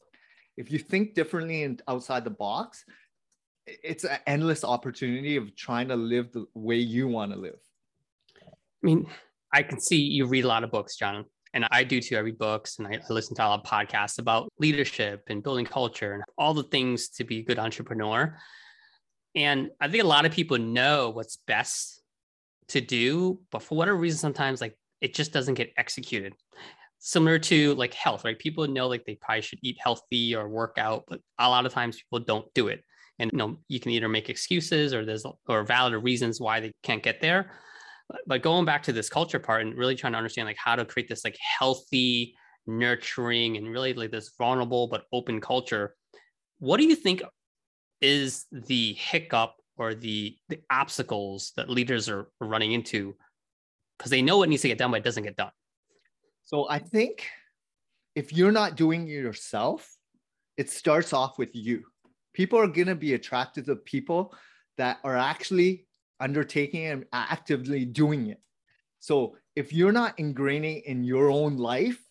[0.57, 2.83] if you think differently and outside the box,
[3.65, 7.59] it's an endless opportunity of trying to live the way you want to live.
[8.43, 8.49] I
[8.81, 9.07] mean,
[9.53, 12.17] I can see you read a lot of books, John, and I do too.
[12.17, 15.65] I read books and I listen to a lot of podcasts about leadership and building
[15.65, 18.37] culture and all the things to be a good entrepreneur.
[19.35, 22.01] And I think a lot of people know what's best
[22.69, 26.33] to do, but for whatever reason, sometimes like it just doesn't get executed
[26.99, 28.37] similar to like health, right?
[28.37, 31.73] People know like they probably should eat healthy or work out, but a lot of
[31.73, 32.83] times people don't do it.
[33.19, 36.71] And you know, you can either make excuses or there's or valid reasons why they
[36.83, 37.51] can't get there.
[38.25, 40.85] But going back to this culture part and really trying to understand like how to
[40.85, 45.95] create this like healthy, nurturing, and really like this vulnerable but open culture.
[46.59, 47.21] What do you think
[48.01, 53.15] is the hiccup or the the obstacles that leaders are running into?
[53.97, 55.51] Because they know what needs to get done, but it doesn't get done.
[56.47, 57.27] So I think
[58.15, 59.97] if you're not doing it yourself,
[60.55, 61.83] it starts off with you.
[62.33, 64.33] People are going to be attracted to people
[64.77, 65.87] that are actually
[66.21, 68.39] undertaking and actively doing it.
[69.01, 72.01] So if you're not ingraining in your own life,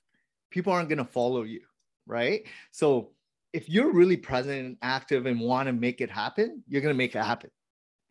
[0.50, 1.62] people aren't going to follow you,
[2.06, 2.42] right?
[2.72, 3.12] So
[3.54, 6.98] if you're really present and active and want to make it happen, you're going to
[6.98, 7.50] make it happen,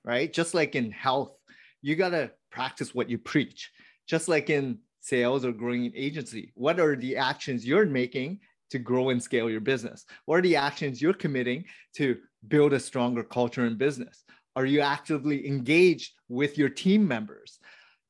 [0.03, 0.33] right?
[0.33, 1.37] Just like in health,
[1.83, 3.69] you got to practice what you preach.
[4.07, 6.51] Just like in sales or growing an agency?
[6.55, 8.39] What are the actions you're making
[8.71, 10.05] to grow and scale your business?
[10.25, 11.65] What are the actions you're committing
[11.97, 14.23] to build a stronger culture in business?
[14.55, 17.59] Are you actively engaged with your team members?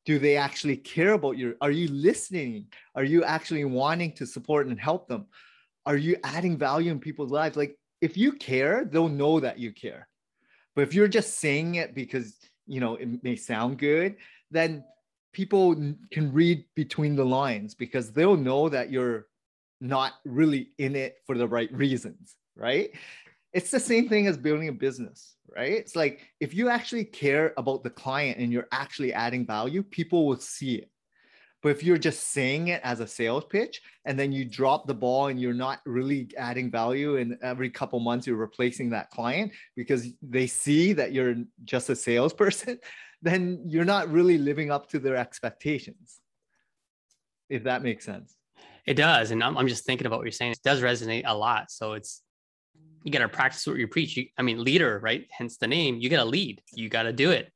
[0.05, 1.55] Do they actually care about you?
[1.59, 2.67] Are you listening?
[2.95, 5.25] Are you actually wanting to support and help them?
[5.85, 7.57] Are you adding value in people's lives?
[7.57, 10.07] Like if you care, they'll know that you care.
[10.75, 14.15] But if you're just saying it because you know it may sound good,
[14.51, 14.83] then
[15.35, 15.75] people
[16.11, 19.27] can read between the lines because they'll know that you're
[19.81, 22.91] not really in it for the right reasons, right?
[23.51, 25.73] It's the same thing as building a business, right?
[25.73, 30.25] It's like if you actually care about the client and you're actually adding value, people
[30.25, 30.89] will see it.
[31.61, 34.93] But if you're just saying it as a sales pitch and then you drop the
[34.93, 39.51] ball and you're not really adding value, and every couple months you're replacing that client
[39.75, 42.79] because they see that you're just a salesperson,
[43.25, 46.21] then you're not really living up to their expectations.
[47.49, 48.35] If that makes sense.
[48.85, 49.31] It does.
[49.31, 50.51] And I'm, I'm just thinking about what you're saying.
[50.51, 51.71] It does resonate a lot.
[51.71, 52.21] So it's,
[53.03, 54.15] you got to practice what you preach.
[54.15, 55.25] You, I mean, leader, right?
[55.31, 55.97] Hence the name.
[55.99, 56.61] You got to lead.
[56.71, 57.51] You got to do it.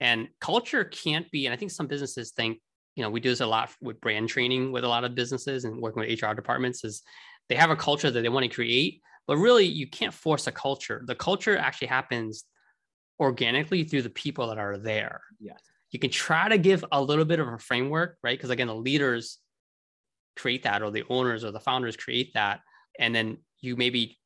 [0.00, 2.60] And culture can't be, and I think some businesses think,
[2.94, 5.64] you know, we do this a lot with brand training with a lot of businesses
[5.64, 7.02] and working with HR departments is
[7.48, 10.52] they have a culture that they want to create, but really you can't force a
[10.52, 11.02] culture.
[11.06, 12.44] The culture actually happens
[13.18, 15.22] organically through the people that are there.
[15.40, 15.60] Yes.
[15.90, 18.36] You can try to give a little bit of a framework, right?
[18.36, 19.38] Because again, the leaders
[20.36, 22.60] create that, or the owners or the founders create that.
[22.98, 24.18] And then you maybe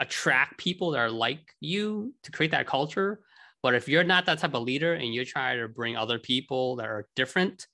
[0.00, 3.20] attract people that are like you to create that culture.
[3.62, 6.76] But if you're not that type of leader and you're trying to bring other people
[6.76, 7.66] that are different,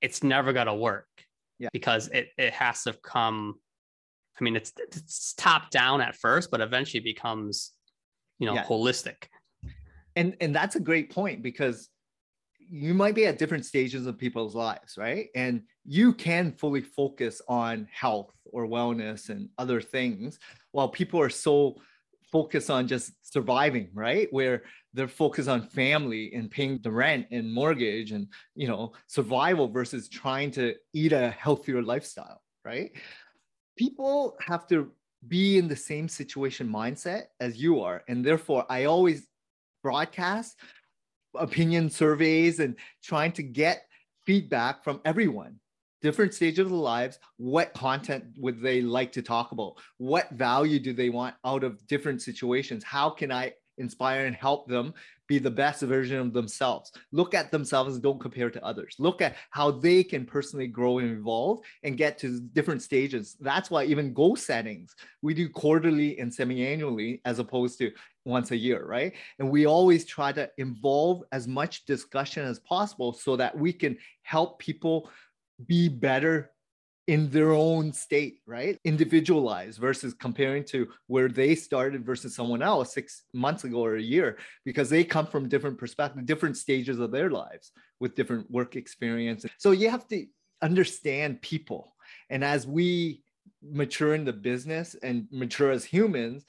[0.00, 1.08] it's never going to work.
[1.58, 1.68] Yeah.
[1.72, 3.56] Because it, it has to come,
[4.38, 7.72] I mean, it's, it's top down at first, but eventually becomes,
[8.38, 8.64] you know, yeah.
[8.64, 9.24] holistic
[10.16, 11.88] and and that's a great point because
[12.58, 15.28] you might be at different stages of people's lives right?
[15.34, 20.38] And you can fully focus on health or wellness and other things
[20.72, 21.76] while people are so
[22.30, 24.28] focused on just surviving right?
[24.30, 24.62] Where
[24.94, 30.08] they're focused on family and paying the rent and mortgage and you know survival versus
[30.08, 32.92] trying to eat a healthier lifestyle right?
[33.76, 34.92] People have to
[35.26, 38.02] be in the same situation mindset as you are.
[38.08, 39.26] And therefore i always
[39.82, 40.56] broadcast
[41.34, 43.86] opinion surveys and trying to get
[44.26, 45.56] feedback from everyone
[46.02, 50.92] different stages of lives what content would they like to talk about what value do
[50.92, 54.92] they want out of different situations how can i inspire and help them
[55.26, 56.92] be the best version of themselves.
[57.12, 58.96] Look at themselves, don't compare to others.
[58.98, 63.36] Look at how they can personally grow and evolve and get to different stages.
[63.40, 67.92] That's why even goal settings, we do quarterly and semi annually as opposed to
[68.24, 69.14] once a year, right?
[69.38, 73.96] And we always try to involve as much discussion as possible so that we can
[74.22, 75.10] help people
[75.66, 76.50] be better
[77.06, 78.78] in their own state, right?
[78.84, 84.02] Individualized versus comparing to where they started versus someone else six months ago or a
[84.02, 88.76] year, because they come from different perspectives, different stages of their lives with different work
[88.76, 89.44] experience.
[89.58, 90.26] So you have to
[90.62, 91.96] understand people.
[92.28, 93.22] And as we
[93.60, 96.44] mature in the business and mature as humans,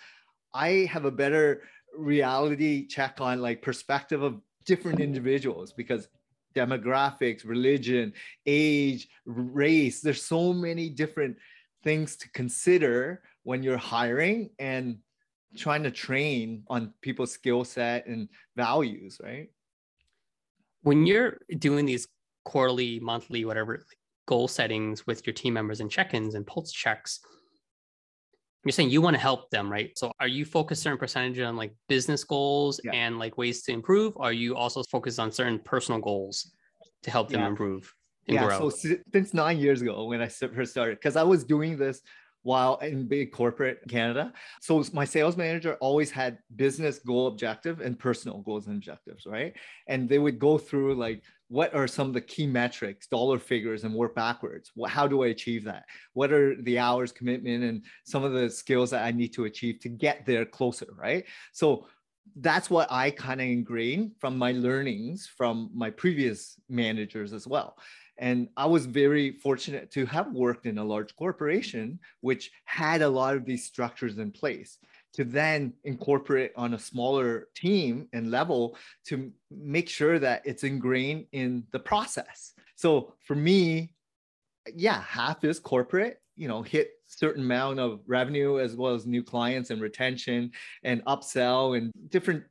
[0.54, 1.64] I have a better
[1.98, 6.08] reality check on like perspective of different individuals because
[6.56, 8.14] demographics, religion,
[8.46, 10.02] age, race.
[10.02, 11.38] There's so many different
[11.84, 14.98] things to consider when you're hiring and
[15.58, 19.50] trying to train on people's skill set and values, right?
[20.84, 22.08] When you're doing these
[22.44, 23.86] quarterly, monthly, whatever
[24.28, 27.20] goal settings with your team members and check-ins and pulse checks,
[28.64, 29.92] you're saying you want to help them, right?
[29.98, 32.92] So are you focused certain percentage on like business goals yeah.
[32.94, 34.14] and like ways to improve?
[34.18, 36.52] Are you also focused on certain personal goals
[37.04, 37.48] to help them yeah.
[37.48, 37.94] improve?
[38.28, 38.46] yeah.
[38.46, 38.70] Grow?
[38.70, 42.02] So since nine years ago when I first started, because I was doing this
[42.44, 44.34] while in big corporate Canada.
[44.62, 49.54] So my sales manager always had business goal objective and personal goals and objectives, right?
[49.88, 53.84] And they would go through like what are some of the key metrics, dollar figures,
[53.84, 54.72] and work backwards.
[54.88, 55.84] How do I achieve that?
[56.14, 59.82] What are the hours commitment and some of the skills that I need to achieve
[59.82, 61.26] to get there closer, right?
[61.52, 61.88] So
[62.38, 67.78] that's what I kind of ingrained from my learnings from my previous managers as well.
[68.18, 73.10] And I was very fortunate to have worked in a large corporation, which had a
[73.10, 74.78] lot of these structures in place
[75.14, 81.26] to then incorporate on a smaller team and level to make sure that it's ingrained
[81.32, 82.54] in the process.
[82.76, 83.94] So for me,
[84.74, 89.24] yeah, half is corporate, you know, hit certain amount of revenue as well as new
[89.24, 90.52] clients and retention
[90.84, 92.44] and upsell and different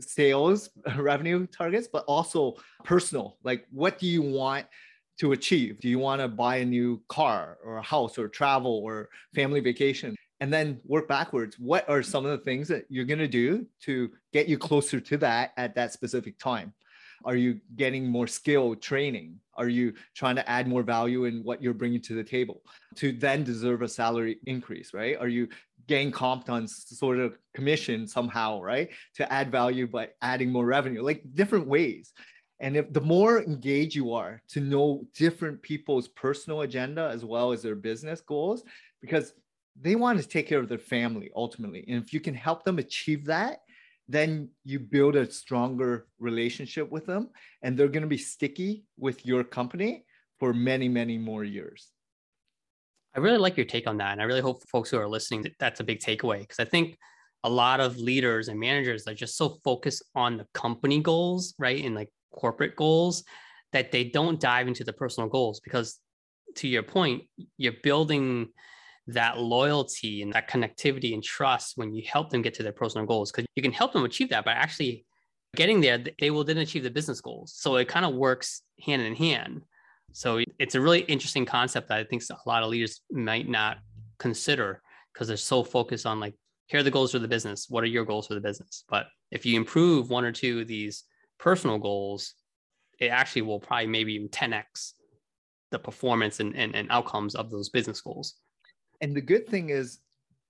[0.00, 3.38] sales revenue targets, but also personal.
[3.44, 4.66] Like, what do you want
[5.20, 5.78] to achieve?
[5.80, 9.60] Do you want to buy a new car or a house or travel or family
[9.60, 10.16] vacation?
[10.40, 11.58] And then work backwards.
[11.58, 15.00] What are some of the things that you're going to do to get you closer
[15.00, 16.72] to that at that specific time?
[17.24, 19.36] Are you getting more skill training?
[19.54, 22.62] Are you trying to add more value in what you're bringing to the table
[22.96, 25.18] to then deserve a salary increase, right?
[25.20, 25.48] Are you
[25.86, 28.88] getting comped on sort of commission somehow, right?
[29.16, 32.12] To add value by adding more revenue, like different ways.
[32.60, 37.52] And if the more engaged you are to know different people's personal agenda as well
[37.52, 38.62] as their business goals,
[39.00, 39.32] because
[39.78, 41.84] they want to take care of their family ultimately.
[41.88, 43.58] And if you can help them achieve that,
[44.08, 47.28] then you build a stronger relationship with them
[47.62, 50.04] and they're going to be sticky with your company
[50.40, 51.88] for many, many more years.
[53.14, 54.12] I really like your take on that.
[54.12, 56.64] And I really hope folks who are listening, that that's a big takeaway because I
[56.64, 56.96] think
[57.44, 61.84] a lot of leaders and managers are just so focused on the company goals, right?
[61.84, 63.24] And like corporate goals
[63.72, 65.98] that they don't dive into the personal goals because
[66.56, 67.22] to your point,
[67.56, 68.48] you're building
[69.06, 73.06] that loyalty and that connectivity and trust when you help them get to their personal
[73.06, 75.04] goals because you can help them achieve that by actually
[75.56, 77.52] getting there they will then achieve the business goals.
[77.56, 79.62] So it kind of works hand in hand.
[80.12, 83.78] So it's a really interesting concept that i think a lot of leaders might not
[84.18, 84.82] consider
[85.12, 86.34] because they're so focused on like
[86.66, 87.66] here are the goals for the business.
[87.68, 88.84] What are your goals for the business?
[88.88, 91.04] But if you improve one or two of these
[91.38, 92.34] personal goals
[93.00, 94.92] it actually will probably maybe even 10x
[95.70, 98.34] the performance and, and, and outcomes of those business goals
[99.00, 99.98] and the good thing is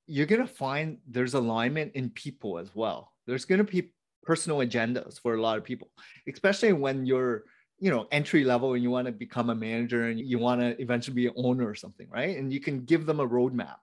[0.06, 3.12] you're going to find there's alignment in people as well.
[3.26, 5.88] There's going to be personal agendas for a lot of people
[6.28, 7.44] especially when you're
[7.78, 10.80] you know entry level and you want to become a manager and you want to
[10.80, 12.36] eventually be an owner or something right?
[12.36, 13.76] And you can give them a roadmap.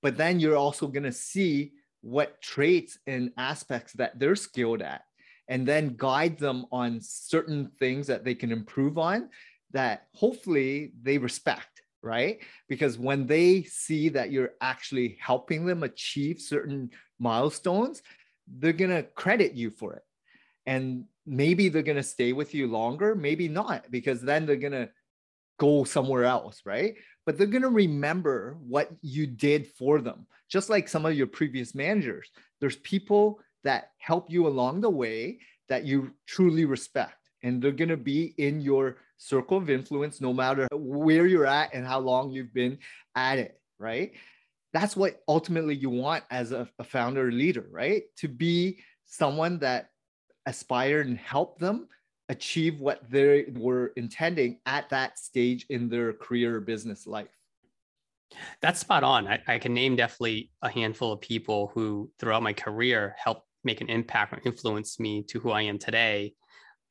[0.00, 5.02] But then you're also going to see what traits and aspects that they're skilled at
[5.48, 9.28] and then guide them on certain things that they can improve on
[9.72, 11.71] that hopefully they respect
[12.02, 12.40] right?
[12.68, 18.02] Because when they see that you're actually helping them achieve certain milestones,
[18.58, 20.02] they're going to credit you for it.
[20.66, 24.72] And maybe they're going to stay with you longer, maybe not, because then they're going
[24.72, 24.90] to
[25.58, 26.94] go somewhere else, right?
[27.24, 30.26] But they're going to remember what you did for them.
[30.48, 32.28] Just like some of your previous managers,
[32.60, 35.38] there's people that help you along the way
[35.68, 40.32] that you truly respect, and they're going to be in your circle of influence, no
[40.32, 42.78] matter where you're at and how long you've been
[43.14, 44.12] at it, right?
[44.72, 48.04] That's what ultimately you want as a, a founder leader, right?
[48.18, 49.90] To be someone that
[50.46, 51.88] aspired and help them
[52.28, 57.28] achieve what they were intending at that stage in their career or business life.
[58.60, 59.28] That's spot on.
[59.28, 63.82] I, I, can name definitely a handful of people who throughout my career helped make
[63.82, 66.34] an impact or influence me to who I am today.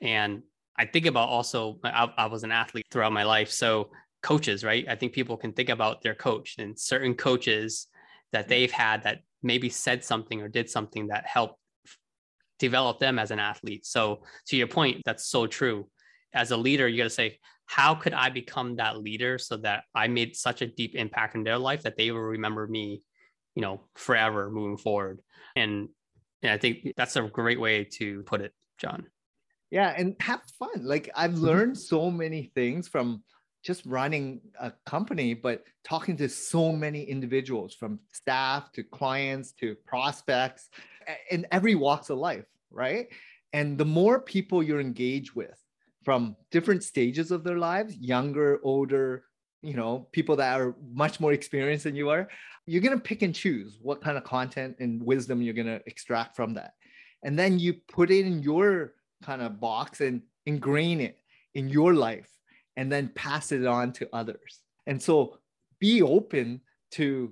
[0.01, 0.43] And
[0.81, 3.51] I think about also, I, I was an athlete throughout my life.
[3.51, 3.91] So
[4.23, 4.83] coaches, right?
[4.89, 7.85] I think people can think about their coach and certain coaches
[8.31, 8.49] that mm-hmm.
[8.49, 11.59] they've had that maybe said something or did something that helped
[12.57, 13.85] develop them as an athlete.
[13.85, 15.87] So to your point, that's so true.
[16.33, 19.83] As a leader, you got to say, how could I become that leader so that
[19.93, 23.03] I made such a deep impact in their life that they will remember me,
[23.53, 25.21] you know, forever moving forward.
[25.55, 25.89] And,
[26.41, 29.05] and I think that's a great way to put it, John.
[29.71, 30.83] Yeah, and have fun.
[30.83, 31.45] Like I've mm-hmm.
[31.45, 33.23] learned so many things from
[33.63, 39.75] just running a company, but talking to so many individuals from staff to clients to
[39.85, 40.69] prospects
[41.29, 43.07] in every walks of life, right?
[43.53, 45.57] And the more people you're engaged with
[46.03, 49.23] from different stages of their lives, younger, older,
[49.61, 52.27] you know, people that are much more experienced than you are,
[52.65, 55.81] you're going to pick and choose what kind of content and wisdom you're going to
[55.85, 56.73] extract from that.
[57.23, 61.17] And then you put it in your kind of box and ingrain it
[61.53, 62.29] in your life
[62.77, 64.59] and then pass it on to others.
[64.87, 65.37] And so
[65.79, 66.61] be open
[66.91, 67.31] to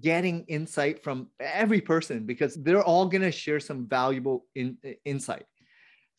[0.00, 5.46] getting insight from every person because they're all going to share some valuable in, insight.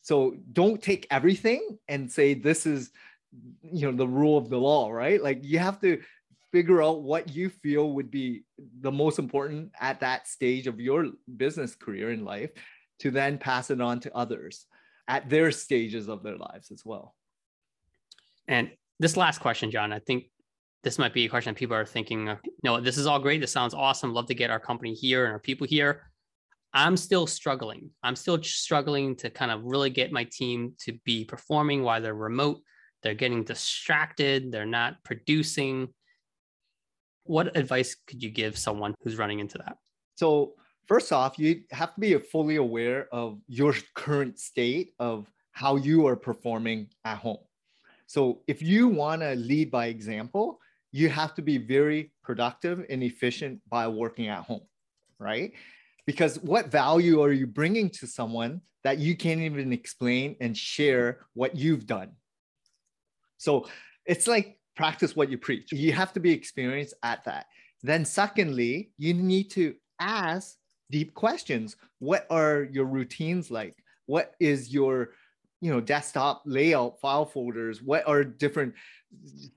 [0.00, 2.90] So don't take everything and say this is
[3.62, 5.22] you know the rule of the law, right?
[5.22, 6.00] Like you have to
[6.50, 8.44] figure out what you feel would be
[8.80, 12.50] the most important at that stage of your business career in life
[13.00, 14.66] to then pass it on to others
[15.08, 17.14] at their stages of their lives as well.
[18.46, 20.24] And this last question, John, I think
[20.84, 23.40] this might be a question that people are thinking, no, this is all great.
[23.40, 24.12] This sounds awesome.
[24.12, 26.10] Love to get our company here and our people here.
[26.72, 27.90] I'm still struggling.
[28.02, 32.14] I'm still struggling to kind of really get my team to be performing while they're
[32.14, 32.60] remote.
[33.02, 34.52] They're getting distracted.
[34.52, 35.88] They're not producing.
[37.24, 39.76] What advice could you give someone who's running into that?
[40.16, 40.54] So,
[40.88, 46.06] first off, you have to be fully aware of your current state of how you
[46.06, 47.38] are performing at home.
[48.06, 50.60] So if you want to lead by example,
[50.92, 54.66] you have to be very productive and efficient by working at home,
[55.18, 55.52] right?
[56.06, 61.26] Because what value are you bringing to someone that you can't even explain and share
[61.34, 62.12] what you've done?
[63.36, 63.68] So
[64.06, 65.70] it's like practice what you preach.
[65.70, 67.46] You have to be experienced at that.
[67.82, 70.56] Then, secondly, you need to ask
[70.90, 71.76] deep questions.
[71.98, 73.76] What are your routines like?
[74.06, 75.10] What is your
[75.60, 77.82] you know desktop layout file folders?
[77.82, 78.74] What are different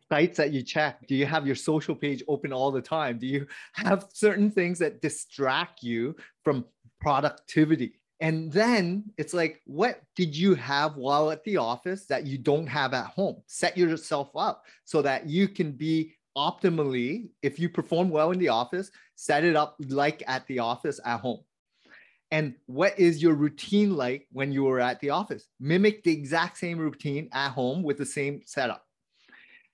[0.10, 1.08] sites that you check?
[1.08, 3.18] Do you have your social page open all the time?
[3.18, 6.66] Do you have certain things that distract you from
[7.00, 7.94] productivity?
[8.20, 12.68] And then it's like what did you have while at the office that you don't
[12.68, 13.42] have at home?
[13.48, 18.50] Set yourself up so that you can be optimally if you perform well in the
[18.50, 21.40] office set it up like at the office at home.
[22.32, 25.48] And what is your routine like when you were at the office?
[25.60, 28.86] Mimic the exact same routine at home with the same setup.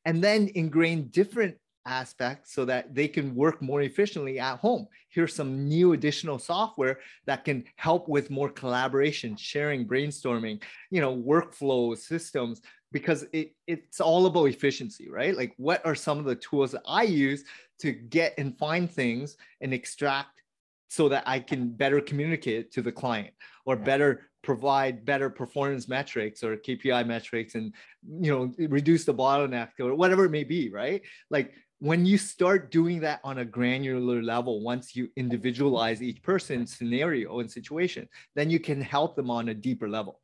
[0.06, 1.56] And then ingrain different
[1.88, 4.88] aspects so that they can work more efficiently at home.
[5.10, 11.16] Here's some new additional software that can help with more collaboration sharing brainstorming you know
[11.16, 16.36] workflow systems because it, it's all about efficiency right like what are some of the
[16.36, 17.44] tools that i use
[17.80, 20.42] to get and find things and extract
[20.90, 23.34] so that I can better communicate to the client
[23.66, 27.74] or better provide better performance metrics or KPI metrics and
[28.08, 31.02] you know reduce the bottleneck or whatever it may be, right?
[31.30, 36.76] Like when you start doing that on a granular level, once you individualize each person's
[36.76, 40.20] scenario and situation, then you can help them on a deeper level.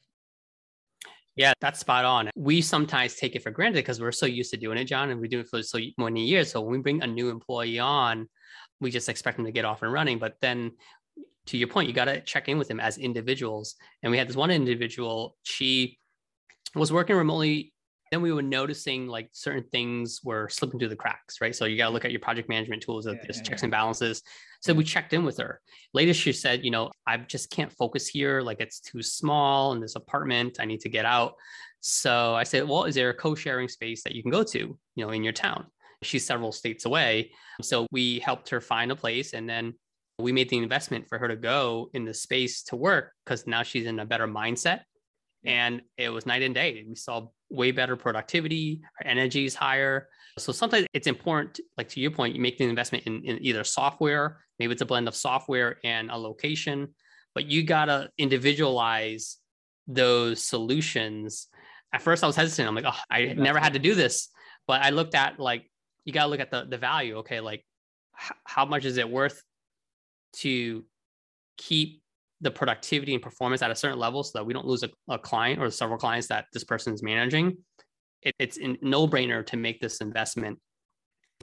[1.36, 2.30] Yeah, that's spot on.
[2.36, 5.20] We sometimes take it for granted because we're so used to doing it, John, and
[5.20, 6.52] we do it for so many years.
[6.52, 8.30] So when we bring a new employee on,
[8.80, 10.20] we just expect them to get off and running.
[10.20, 10.74] But then
[11.48, 13.76] to your point, you got to check in with them as individuals.
[14.04, 15.98] And we had this one individual, she
[16.76, 17.73] was working remotely.
[18.14, 21.56] Then we were noticing like certain things were slipping through the cracks, right?
[21.56, 23.64] So you got to look at your project management tools of yeah, just yeah, checks
[23.64, 23.66] yeah.
[23.66, 24.22] and balances.
[24.62, 25.60] So we checked in with her.
[25.96, 28.42] Later, she said, you know, I just can't focus here.
[28.42, 30.58] Like it's too small in this apartment.
[30.60, 31.34] I need to get out.
[31.80, 34.78] So I said, well, is there a co-sharing space that you can go to, you
[35.04, 35.66] know, in your town?
[36.04, 37.32] She's several states away.
[37.64, 39.74] So we helped her find a place and then
[40.20, 43.64] we made the investment for her to go in the space to work because now
[43.64, 44.82] she's in a better mindset
[45.46, 46.86] and it was night and day.
[46.88, 50.10] We saw way better productivity, our energy is higher.
[50.40, 53.64] So sometimes it's important, like to your point, you make the investment in, in either
[53.64, 56.96] software, maybe it's a blend of software and a location,
[57.36, 59.38] but you gotta individualize
[59.88, 61.48] those solutions.
[61.94, 62.68] At first, I was hesitant.
[62.68, 64.30] I'm like, oh, I never had to do this,
[64.68, 65.70] but I looked at like
[66.06, 67.18] you gotta look at the the value.
[67.18, 67.66] Okay, like
[68.20, 69.42] h- how much is it worth
[70.38, 70.84] to
[71.58, 72.03] keep
[72.44, 75.18] the productivity and performance at a certain level so that we don't lose a, a
[75.18, 77.58] client or several clients that this person is managing?
[78.22, 80.60] It, it's a no brainer to make this investment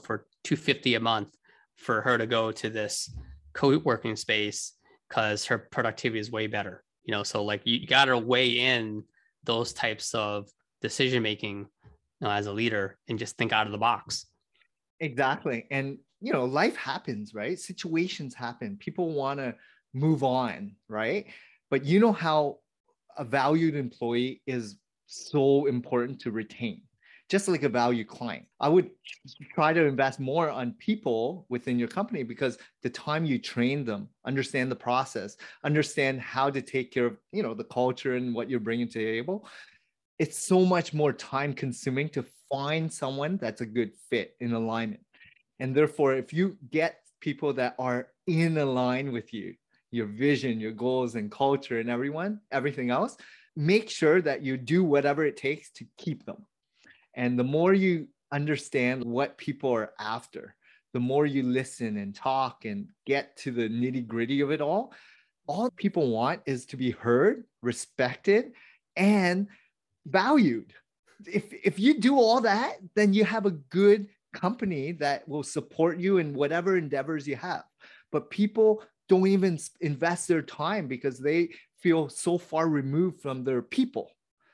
[0.02, 1.34] for 250 a month
[1.76, 3.12] for her to go to this
[3.52, 4.74] co-working space
[5.08, 7.22] because her productivity is way better you know?
[7.22, 9.04] So like you got to weigh in
[9.44, 10.48] those types of
[10.80, 14.26] decision making you know, as a leader and just think out of the box.
[15.00, 15.66] Exactly.
[15.70, 17.58] And you know life happens right?
[17.58, 18.76] Situations happen.
[18.78, 19.54] People want to
[19.92, 21.26] move on right
[21.70, 22.58] but you know how
[23.16, 24.76] a valued employee is
[25.06, 26.82] so important to retain
[27.30, 28.44] just like a value client.
[28.58, 28.90] I would
[29.54, 34.08] try to invest more on people within your company because the time you train them,
[34.26, 38.50] understand the process, understand how to take care of, you know, the culture and what
[38.50, 39.46] you're bringing to the table,
[40.18, 45.00] it's so much more time consuming to find someone that's a good fit in alignment.
[45.60, 49.54] And therefore, if you get people that are in align with you,
[49.90, 53.16] your vision, your goals and culture and everyone, everything else,
[53.56, 56.46] make sure that you do whatever it takes to keep them
[57.14, 60.54] and the more you understand what people are after,
[60.92, 64.92] the more you listen and talk and get to the nitty gritty of it all,
[65.46, 68.52] all people want is to be heard, respected,
[68.96, 69.48] and
[70.06, 70.72] valued.
[71.26, 75.98] If, if you do all that, then you have a good company that will support
[75.98, 77.64] you in whatever endeavors you have.
[78.12, 81.50] But people don't even invest their time because they
[81.82, 84.08] feel so far removed from their people.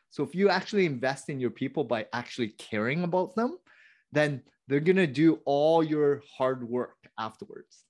[0.08, 3.58] So if you actually invest in your people by actually caring about them,
[4.12, 7.84] then they're going to do all your hard work afterwards.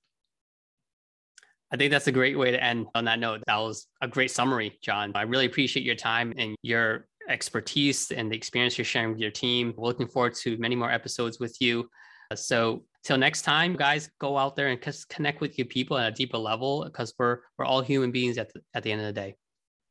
[1.73, 3.43] I think that's a great way to end on that note.
[3.47, 5.13] That was a great summary, John.
[5.15, 9.31] I really appreciate your time and your expertise and the experience you're sharing with your
[9.31, 9.73] team.
[9.77, 11.89] We're looking forward to many more episodes with you.
[12.35, 16.15] So till next time, guys, go out there and connect with your people at a
[16.15, 19.13] deeper level because we're we're all human beings at the, at the end of the
[19.13, 19.37] day.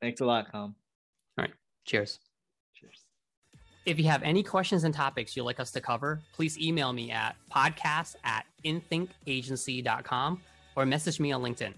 [0.02, 0.76] Thanks a lot, Kham.
[1.38, 1.52] All right.
[1.86, 2.20] Cheers.
[3.86, 7.12] If you have any questions and topics you'd like us to cover, please email me
[7.12, 10.42] at podcast at inthinkagency.com
[10.76, 11.74] or message me on LinkedIn.